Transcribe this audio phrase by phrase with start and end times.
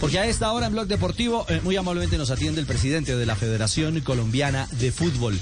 [0.00, 3.26] Porque a esta hora en Blog Deportivo eh, muy amablemente nos atiende el presidente de
[3.26, 5.38] la Federación Colombiana de Fútbol,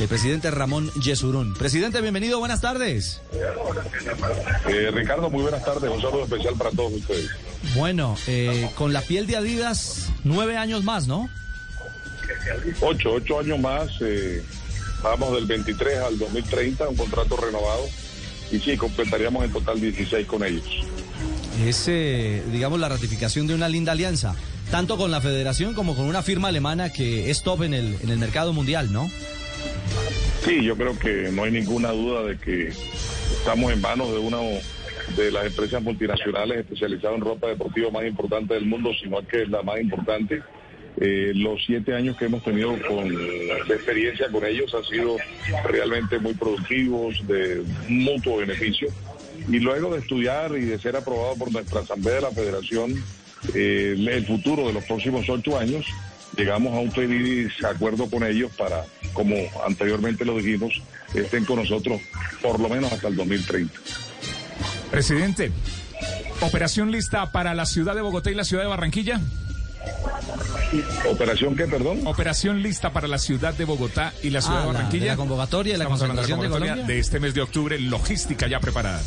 [0.00, 1.54] el presidente Ramón Yesurún.
[1.54, 3.20] Presidente, bienvenido, buenas tardes.
[4.68, 7.30] Eh, Ricardo, muy buenas tardes, un saludo especial para todos ustedes.
[7.76, 11.30] Bueno, eh, con la piel de Adidas, nueve años más, ¿no?
[12.80, 13.90] Ocho, ocho años más,
[15.02, 17.84] vamos del 23 al 2030, un contrato renovado,
[18.50, 20.84] y sí, completaríamos en total 16 con ellos
[21.62, 24.34] es, eh, digamos, la ratificación de una linda alianza,
[24.70, 28.10] tanto con la federación como con una firma alemana que es top en el, en
[28.10, 29.10] el mercado mundial, ¿no?
[30.44, 34.38] Sí, yo creo que no hay ninguna duda de que estamos en manos de una
[35.16, 39.48] de las empresas multinacionales especializadas en ropa deportiva más importante del mundo, sino que es
[39.48, 40.42] la más importante.
[41.00, 45.16] Eh, los siete años que hemos tenido con, de experiencia con ellos han sido
[45.64, 48.88] realmente muy productivos, de mutuo beneficio
[49.48, 52.94] y luego de estudiar y de ser aprobado por nuestra Asamblea de la Federación
[53.54, 55.84] eh, el futuro de los próximos ocho años,
[56.36, 59.34] llegamos a un feliz acuerdo con ellos para, como
[59.66, 60.80] anteriormente lo dijimos,
[61.14, 62.00] estén con nosotros
[62.42, 63.74] por lo menos hasta el 2030.
[64.90, 65.52] Presidente,
[66.40, 69.20] ¿operación lista para la ciudad de Bogotá y la ciudad de Barranquilla?
[71.10, 72.00] ¿Operación qué, perdón?
[72.06, 75.06] Operación lista para la ciudad de Bogotá y la ciudad de Barranquilla.
[75.06, 76.76] La, convocatoria, la concentración de, Colombia.
[76.76, 79.02] de este mes de octubre, logística ya preparada.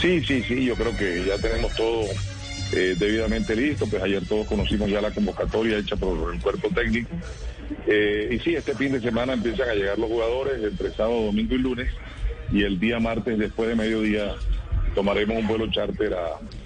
[0.00, 2.02] Sí, sí, sí, yo creo que ya tenemos todo
[2.72, 7.10] eh, debidamente listo, pues ayer todos conocimos ya la convocatoria hecha por el cuerpo técnico.
[7.86, 11.54] Eh, y sí, este fin de semana empiezan a llegar los jugadores entre sábado, domingo
[11.54, 11.88] y lunes,
[12.52, 14.34] y el día martes, después de mediodía,
[14.94, 16.14] tomaremos un vuelo charter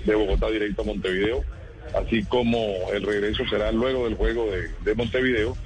[0.04, 1.44] de Bogotá directo a Montevideo
[1.94, 2.58] así como
[2.92, 4.46] el regreso será luego del juego
[4.84, 5.56] de, Montevideo,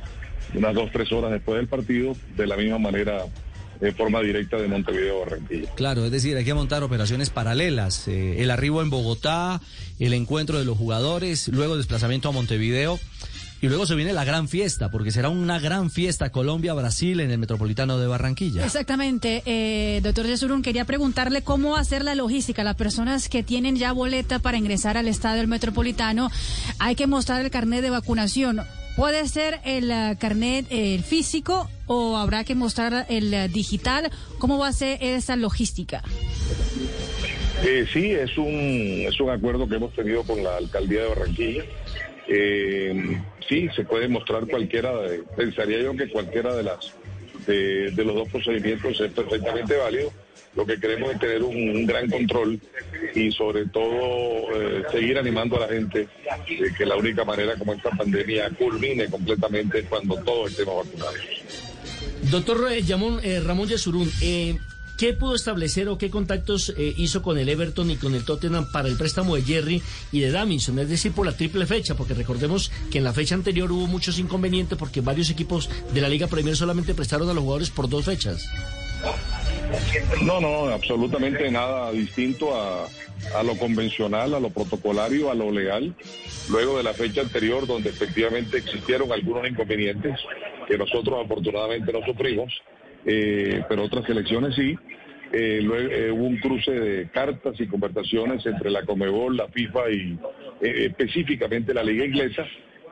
[0.54, 3.24] unas dos, tres horas después del partido, de la misma manera
[3.80, 5.68] de forma directa de Montevideo a Barranquilla.
[5.74, 8.06] Claro, es decir, hay que montar operaciones paralelas.
[8.08, 9.60] Eh, el arribo en Bogotá,
[9.98, 13.00] el encuentro de los jugadores, luego desplazamiento a Montevideo.
[13.64, 17.38] Y luego se viene la gran fiesta, porque será una gran fiesta Colombia-Brasil en el
[17.38, 18.62] Metropolitano de Barranquilla.
[18.62, 19.42] Exactamente.
[19.46, 22.62] Eh, doctor Yesurún, quería preguntarle cómo hacer la logística.
[22.62, 26.30] Las personas que tienen ya boleta para ingresar al estadio del Metropolitano,
[26.78, 28.60] hay que mostrar el carnet de vacunación.
[28.96, 34.10] ¿Puede ser el uh, carnet el físico o habrá que mostrar el uh, digital?
[34.40, 36.02] ¿Cómo va a ser esa logística?
[37.64, 41.64] Eh, sí, es un, es un acuerdo que hemos tenido con la alcaldía de Barranquilla.
[42.26, 46.94] Eh, sí, se puede mostrar cualquiera, de, pensaría yo que cualquiera de las
[47.46, 50.12] de, los dos procedimientos es perfectamente válido.
[50.54, 52.60] Lo que queremos es tener un, gran control
[53.14, 56.06] y sobre todo eh, seguir animando a la gente
[56.48, 61.18] de que la única manera como esta pandemia culmine completamente es cuando todos estemos vacunados.
[62.30, 62.82] Doctor eh,
[63.22, 64.58] eh, Ramón Yesurún, eh,
[64.96, 68.70] ¿Qué pudo establecer o qué contactos eh, hizo con el Everton y con el Tottenham
[68.70, 69.82] para el préstamo de Jerry
[70.12, 70.78] y de Daminson?
[70.78, 74.18] Es decir, por la triple fecha, porque recordemos que en la fecha anterior hubo muchos
[74.18, 78.04] inconvenientes porque varios equipos de la Liga Premier solamente prestaron a los jugadores por dos
[78.04, 78.48] fechas.
[80.22, 85.94] No, no, absolutamente nada distinto a lo convencional, a lo protocolario, a lo legal.
[86.50, 90.20] Luego de la fecha anterior, donde efectivamente existieron algunos inconvenientes
[90.68, 92.52] que nosotros afortunadamente no sufrimos,
[93.04, 94.76] eh, pero otras elecciones sí.
[95.32, 99.90] Eh, luego, eh, hubo un cruce de cartas y conversaciones entre la Comebol, la FIFA
[99.90, 100.18] y
[100.60, 102.46] específicamente la Liga Inglesa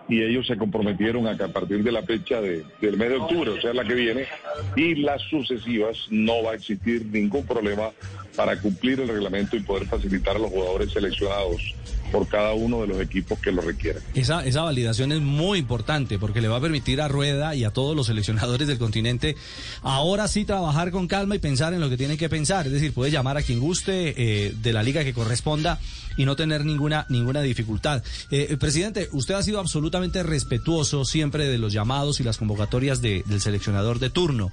[0.08, 3.16] y ellos se comprometieron a que a partir de la fecha de, del mes de
[3.16, 4.26] octubre, o sea, la que viene,
[4.74, 7.90] y las sucesivas, no va a existir ningún problema
[8.36, 11.74] para cumplir el reglamento y poder facilitar a los jugadores seleccionados
[12.12, 14.02] por cada uno de los equipos que lo requieran.
[14.14, 17.70] Esa, esa validación es muy importante porque le va a permitir a Rueda y a
[17.70, 19.34] todos los seleccionadores del continente
[19.82, 22.66] ahora sí trabajar con calma y pensar en lo que tienen que pensar.
[22.66, 25.80] Es decir, puede llamar a quien guste eh, de la liga que corresponda
[26.16, 28.02] y no tener ninguna, ninguna dificultad.
[28.30, 33.40] Eh, presidente, usted ha sido absolutamente respetuoso siempre de los llamados y las convocatorias del
[33.40, 34.52] seleccionador de turno,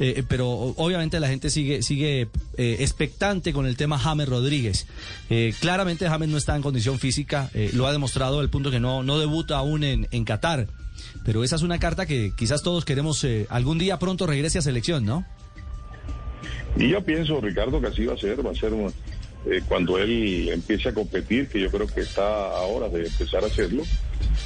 [0.00, 4.86] eh, pero obviamente la gente sigue, sigue expectante con el tema James Rodríguez.
[5.60, 9.02] claramente James no está en condición física, eh, lo ha demostrado el punto que no,
[9.02, 10.66] no debuta aún en, en Qatar.
[11.24, 14.62] Pero esa es una carta que quizás todos queremos eh, algún día pronto regrese a
[14.62, 15.26] selección, ¿no?
[16.76, 18.72] Y yo pienso, Ricardo, que así va a ser, va a ser
[19.46, 23.46] eh, cuando él empiece a competir, que yo creo que está ahora de empezar a
[23.46, 23.82] hacerlo,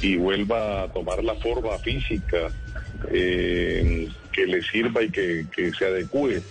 [0.01, 2.49] y vuelva a tomar la forma física
[3.11, 6.41] que le sirva y que, que se adecue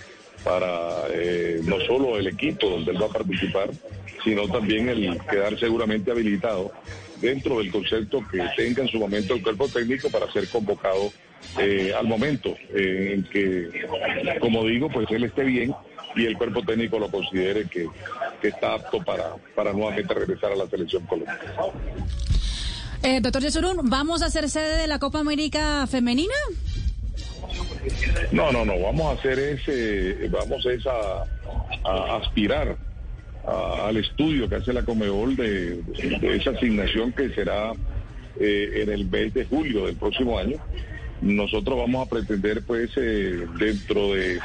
[0.44, 1.08] para
[1.64, 3.70] no solo el equipo donde él va a participar,
[4.24, 6.72] sino también el quedar seguramente habilitado
[7.20, 11.12] dentro del concepto que tenga en su momento el cuerpo técnico para ser convocado
[11.58, 13.86] eh, al momento eh, en que,
[14.40, 15.74] como digo, pues él esté bien
[16.16, 17.86] y el cuerpo técnico lo considere que,
[18.42, 21.40] está apto para, para nuevamente regresar a la selección colombiana.
[23.02, 26.34] Eh, doctor Yesurún, ¿vamos a ser sede de la Copa América Femenina?
[28.32, 32.76] No, no, no, vamos a hacer ese, vamos a, a aspirar
[33.46, 35.82] al estudio que hace la Comebol de,
[36.22, 37.72] esa asignación que será
[38.38, 40.56] eh, en el mes de julio del próximo año.
[41.22, 44.38] Nosotros vamos a pretender, pues, eh, dentro de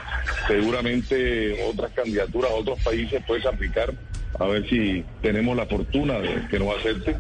[0.47, 3.93] seguramente otras candidaturas a otros países, pues, aplicar
[4.37, 7.15] a ver si tenemos la fortuna de que nos acepte.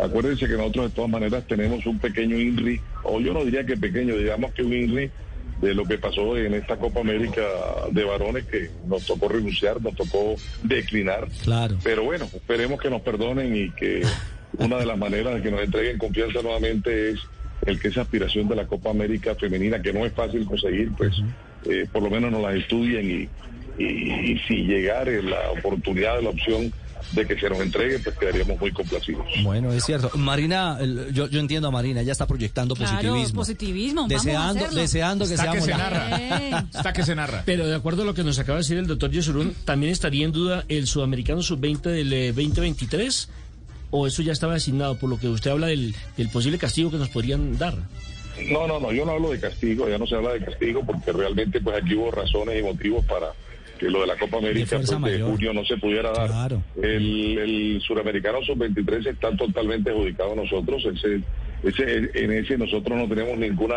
[0.00, 3.76] Acuérdense que nosotros de todas maneras tenemos un pequeño INRI, o yo no diría que
[3.76, 5.10] pequeño, digamos que un INRI
[5.60, 7.42] de lo que pasó en esta Copa América
[7.90, 11.26] de varones que nos tocó renunciar, nos tocó declinar.
[11.42, 11.76] Claro.
[11.82, 14.02] Pero bueno, esperemos que nos perdonen y que
[14.58, 17.20] una de las maneras de que nos entreguen confianza nuevamente es
[17.66, 21.14] el que esa aspiración de la Copa América femenina, que no es fácil conseguir, pues
[21.68, 23.28] eh, por lo menos nos la estudien y,
[23.78, 26.72] y, si llegare la oportunidad, la opción
[27.12, 29.26] de que se nos entregue, pues quedaríamos muy complacidos.
[29.42, 30.10] Bueno, es cierto.
[30.16, 30.78] Marina,
[31.12, 33.40] yo, yo entiendo a Marina, ella está proyectando positivismo.
[33.40, 34.08] positivismo.
[34.08, 36.62] Deseando, deseando que está seamos que se narra.
[36.74, 37.42] Está que se narra.
[37.46, 40.26] Pero de acuerdo a lo que nos acaba de decir el doctor Yesurún, ¿también estaría
[40.26, 43.30] en duda el sudamericano sub-20 del 2023?
[43.90, 46.98] ¿O eso ya estaba asignado por lo que usted habla del, del posible castigo que
[46.98, 47.74] nos podrían dar?
[48.50, 51.12] No, no, no, yo no hablo de castigo, ya no se habla de castigo porque
[51.12, 53.32] realmente pues aquí hubo razones y motivos para
[53.78, 56.28] que lo de la Copa América De junio no se pudiera dar.
[56.28, 56.62] Claro.
[56.82, 60.84] El, el suramericano sub-23 está totalmente adjudicado a nosotros.
[60.84, 61.22] Ese,
[61.62, 63.76] ese, en ese nosotros no tenemos ninguna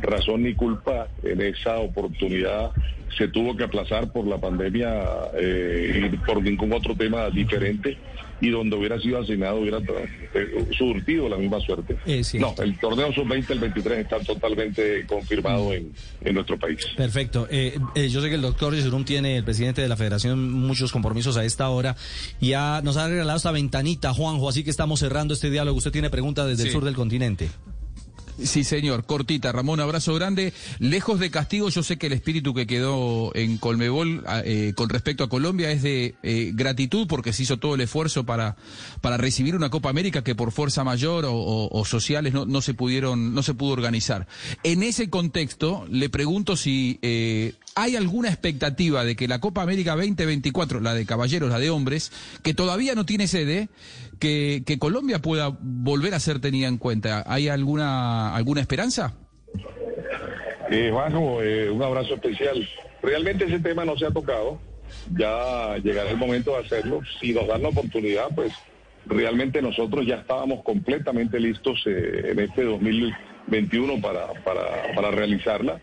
[0.00, 1.08] razón ni culpa.
[1.22, 2.70] En esa oportunidad
[3.16, 7.96] se tuvo que aplazar por la pandemia eh, y por ningún otro tema diferente.
[8.40, 11.96] Y donde hubiera sido asignado hubiera eh, surtido la misma suerte.
[12.04, 12.54] Es cierto.
[12.56, 16.78] no, el torneo sub-20, el 23 está totalmente confirmado en, en nuestro país.
[16.96, 17.48] Perfecto.
[17.50, 20.92] Eh, eh, yo sé que el doctor Yesurum tiene, el presidente de la federación, muchos
[20.92, 21.96] compromisos a esta hora.
[22.40, 25.78] Y ya nos ha regalado esta ventanita, Juanjo, así que estamos cerrando este diálogo.
[25.78, 27.48] Usted tiene preguntas desde el sur del continente.
[28.42, 29.04] Sí, señor.
[29.06, 30.52] Cortita, Ramón, abrazo grande.
[30.78, 34.90] Lejos de castigo, yo sé que el espíritu que quedó en Colmebol a- eh, con
[34.90, 38.56] respecto a Colombia es de eh, gratitud porque se hizo todo el esfuerzo para,
[39.00, 43.32] para recibir una Copa América que por fuerza mayor o, sociales no, no se pudieron,
[43.34, 44.26] no se pudo organizar.
[44.64, 49.94] En ese contexto, le pregunto si eh, hay alguna expectativa de que la Copa América
[49.96, 52.12] 2024, la de caballeros, la de hombres,
[52.42, 53.68] que todavía no tiene sede,
[54.18, 57.22] que Colombia pueda volver a ser tenida en cuenta.
[57.26, 59.14] ¿Hay alguna, alguna esperanza?
[60.70, 62.68] Eh, Juanjo, eh, un abrazo especial.
[63.02, 64.58] Realmente ese tema no se ha tocado.
[65.16, 67.00] Ya llegará el momento de hacerlo.
[67.20, 68.52] Si nos dan la oportunidad, pues
[69.06, 75.80] realmente nosotros ya estábamos completamente listos eh, en este 2021 para, para, para realizarla.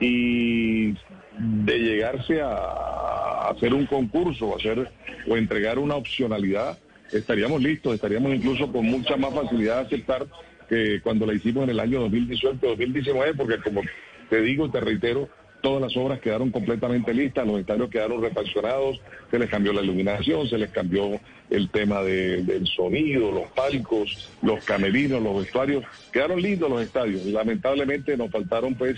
[0.00, 0.94] Y
[1.38, 4.90] de llegarse a, hacer un concurso hacer
[5.28, 6.78] o entregar una opcionalidad,
[7.12, 10.26] estaríamos listos, estaríamos incluso con mucha más facilidad de aceptar
[10.72, 13.82] que cuando la hicimos en el año 2018-2019, porque como
[14.30, 15.28] te digo, te reitero,
[15.60, 18.98] todas las obras quedaron completamente listas, los estadios quedaron refaccionados,
[19.30, 21.20] se les cambió la iluminación, se les cambió
[21.50, 27.22] el tema de- del sonido, los palcos, los camerinos, los vestuarios, quedaron lindos los estadios.
[27.26, 28.96] Lamentablemente nos faltaron pues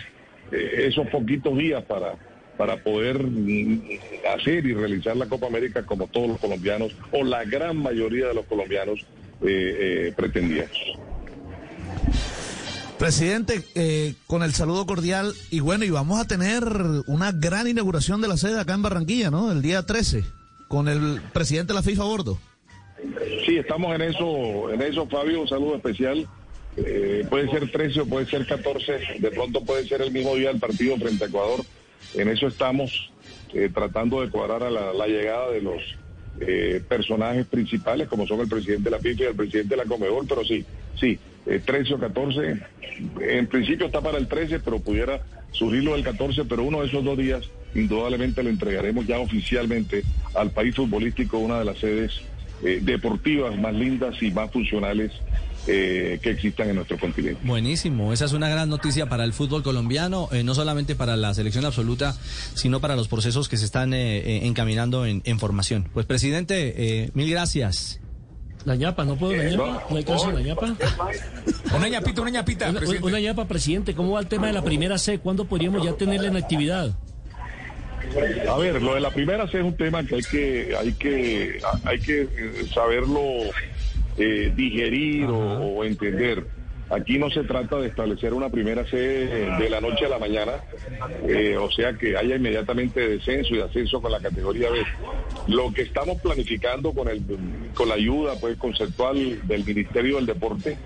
[0.52, 2.16] eh, esos poquitos días para
[2.56, 3.82] para poder mm,
[4.32, 8.34] hacer y realizar la Copa América como todos los colombianos o la gran mayoría de
[8.34, 9.00] los colombianos
[9.42, 10.78] eh, eh, pretendíamos.
[13.04, 16.64] Presidente, eh, con el saludo cordial y bueno, y vamos a tener
[17.06, 19.52] una gran inauguración de la sede acá en Barranquilla, ¿no?
[19.52, 20.24] El día 13,
[20.68, 22.38] con el presidente de la FIFA a bordo.
[23.44, 26.26] Sí, estamos en eso, en eso, Fabio, un saludo especial.
[26.78, 30.48] Eh, puede ser 13 o puede ser 14, de pronto puede ser el mismo día
[30.48, 31.60] del partido frente a Ecuador.
[32.14, 33.12] En eso estamos
[33.52, 35.82] eh, tratando de cuadrar a la, llegada de los
[36.40, 39.84] eh, personajes principales, como son el presidente de la FIFA y el presidente de la
[39.84, 40.64] Comebol, pero sí,
[40.98, 42.58] sí, eh, 13 o 14,
[43.20, 45.20] en principio está para el 13, pero pudiera
[45.52, 47.42] surgirlo del 14, pero uno de esos dos días
[47.74, 52.12] indudablemente le entregaremos ya oficialmente al país futbolístico una de las sedes
[52.62, 55.12] eh, deportivas más lindas y más funcionales
[55.66, 57.40] eh, que existan en nuestro continente.
[57.44, 61.34] Buenísimo, esa es una gran noticia para el fútbol colombiano, eh, no solamente para la
[61.34, 62.16] selección absoluta,
[62.54, 65.88] sino para los procesos que se están encaminando en, en formación.
[65.92, 68.00] Pues presidente, mil gracias.
[68.64, 69.84] La ñapa, ¿no puedo la ñapa?
[69.90, 70.74] ¿No hay caso de la ñapa?
[71.76, 73.06] Una ñapita, una ñapita, Una, presidente.
[73.06, 73.94] una ñapa, presidente.
[73.94, 75.18] ¿Cómo va el tema de la primera C?
[75.18, 76.90] ¿Cuándo podríamos ya tenerla en actividad?
[78.48, 81.58] A ver, lo de la primera C es un tema que hay que hay que
[81.84, 82.28] hay que eh,
[82.72, 83.20] saberlo
[84.16, 85.38] eh, digerir o,
[85.78, 86.46] o entender.
[86.94, 90.52] Aquí no se trata de establecer una primera sede de la noche a la mañana,
[91.26, 94.78] eh, o sea que haya inmediatamente descenso y ascenso con la categoría B.
[95.48, 97.22] Lo que estamos planificando con, el,
[97.74, 100.76] con la ayuda pues, conceptual del Ministerio del Deporte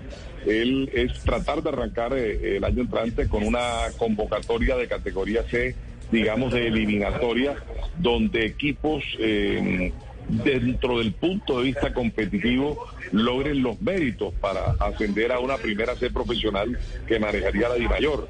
[0.45, 3.61] él, es tratar de arrancar eh, el año entrante con una
[3.97, 5.75] convocatoria de categoría C,
[6.11, 7.55] digamos de eliminatoria,
[7.97, 9.03] donde equipos...
[9.19, 9.91] Eh,
[10.29, 16.11] dentro del punto de vista competitivo logren los méritos para ascender a una primera C
[16.11, 18.27] profesional que manejaría la DIMAYOR.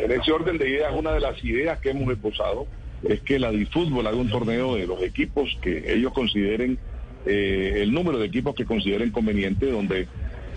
[0.00, 2.66] En ese orden de ideas, una de las ideas que hemos esposado
[3.02, 6.78] es que la DiFútbol haga un torneo de los equipos que ellos consideren,
[7.26, 10.08] eh, el número de equipos que consideren conveniente, donde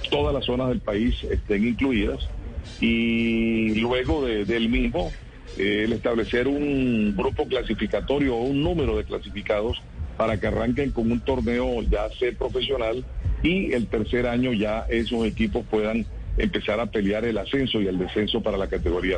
[0.09, 2.29] todas las zonas del país estén incluidas
[2.79, 5.11] y luego del mismo
[5.57, 9.81] eh, el establecer un grupo clasificatorio o un número de clasificados
[10.17, 13.03] para que arranquen con un torneo ya ser profesional
[13.43, 16.05] y el tercer año ya esos equipos puedan
[16.37, 19.17] empezar a pelear el ascenso y el descenso para la categoría.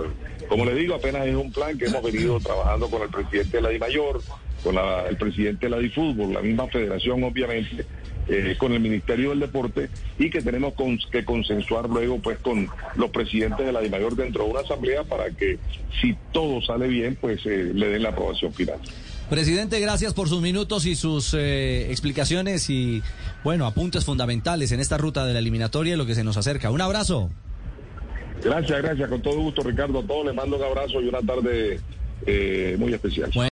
[0.49, 3.63] Como le digo, apenas es un plan que hemos venido trabajando con el presidente de
[3.63, 4.21] la DIMAYOR,
[4.63, 7.85] con el presidente de la DIFútbol, la misma federación obviamente,
[8.29, 9.89] eh, con el Ministerio del Deporte
[10.19, 10.73] y que tenemos
[11.09, 15.31] que consensuar luego pues con los presidentes de la DIMAYOR dentro de una asamblea para
[15.31, 15.57] que
[16.01, 18.79] si todo sale bien pues eh, le den la aprobación final.
[19.29, 23.03] Presidente, gracias por sus minutos y sus eh, explicaciones y,
[23.43, 26.71] bueno, apuntes fundamentales en esta ruta de la eliminatoria y lo que se nos acerca.
[26.71, 27.29] Un abrazo.
[28.41, 29.09] Gracias, gracias.
[29.09, 29.99] Con todo gusto, Ricardo.
[29.99, 31.79] A todos les mando un abrazo y una tarde
[32.25, 33.29] eh, muy especial.